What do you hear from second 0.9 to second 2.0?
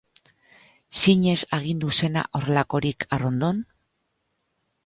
Zinez agitu